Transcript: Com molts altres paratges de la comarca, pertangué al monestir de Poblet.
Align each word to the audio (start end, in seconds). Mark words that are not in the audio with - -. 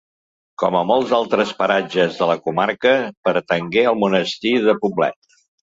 Com 0.61 0.77
molts 0.91 1.13
altres 1.17 1.51
paratges 1.59 2.17
de 2.23 2.31
la 2.31 2.37
comarca, 2.47 2.95
pertangué 3.29 3.87
al 3.93 4.03
monestir 4.07 4.57
de 4.69 4.79
Poblet. 4.85 5.41